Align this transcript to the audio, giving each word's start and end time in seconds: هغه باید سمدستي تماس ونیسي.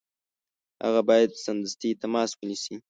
هغه 0.83 1.01
باید 1.09 1.29
سمدستي 1.43 1.89
تماس 2.01 2.31
ونیسي. 2.35 2.75